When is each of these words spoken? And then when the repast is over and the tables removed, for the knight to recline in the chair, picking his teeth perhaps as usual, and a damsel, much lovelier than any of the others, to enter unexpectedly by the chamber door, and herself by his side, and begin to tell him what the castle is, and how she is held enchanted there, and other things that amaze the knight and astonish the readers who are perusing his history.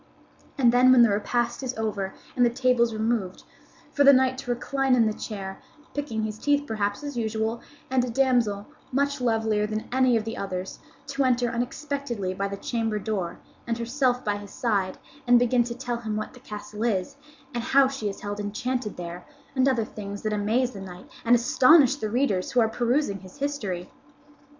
And 0.57 0.71
then 0.71 0.91
when 0.91 1.03
the 1.03 1.11
repast 1.11 1.61
is 1.61 1.77
over 1.77 2.15
and 2.35 2.43
the 2.43 2.49
tables 2.49 2.91
removed, 2.91 3.43
for 3.91 4.03
the 4.03 4.11
knight 4.11 4.35
to 4.39 4.49
recline 4.49 4.95
in 4.95 5.05
the 5.05 5.13
chair, 5.13 5.59
picking 5.93 6.23
his 6.23 6.39
teeth 6.39 6.63
perhaps 6.65 7.03
as 7.03 7.15
usual, 7.15 7.61
and 7.91 8.03
a 8.03 8.09
damsel, 8.09 8.65
much 8.91 9.21
lovelier 9.21 9.67
than 9.67 9.87
any 9.91 10.17
of 10.17 10.23
the 10.25 10.35
others, 10.37 10.79
to 11.05 11.23
enter 11.23 11.49
unexpectedly 11.51 12.33
by 12.33 12.47
the 12.47 12.57
chamber 12.57 12.97
door, 12.97 13.37
and 13.67 13.77
herself 13.77 14.25
by 14.25 14.37
his 14.37 14.49
side, 14.51 14.97
and 15.27 15.37
begin 15.37 15.63
to 15.65 15.75
tell 15.75 15.97
him 15.97 16.15
what 16.15 16.33
the 16.33 16.39
castle 16.39 16.83
is, 16.83 17.15
and 17.53 17.63
how 17.63 17.87
she 17.87 18.09
is 18.09 18.21
held 18.21 18.39
enchanted 18.39 18.97
there, 18.97 19.23
and 19.55 19.69
other 19.69 19.85
things 19.85 20.23
that 20.23 20.33
amaze 20.33 20.71
the 20.71 20.81
knight 20.81 21.07
and 21.23 21.35
astonish 21.35 21.97
the 21.97 22.09
readers 22.09 22.49
who 22.53 22.59
are 22.59 22.67
perusing 22.69 23.19
his 23.19 23.37
history. 23.37 23.91